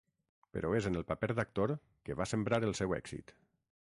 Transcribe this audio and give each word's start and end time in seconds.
Però 0.55 0.69
és 0.77 0.85
en 0.89 0.95
el 1.01 1.05
paper 1.11 1.29
d’actor 1.39 1.73
que 2.09 2.15
va 2.21 2.27
sembrar 2.31 2.61
el 2.69 2.73
seu 2.81 2.97
èxit. 2.99 3.35